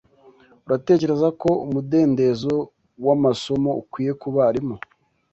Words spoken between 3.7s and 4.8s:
ukwiye kubarimu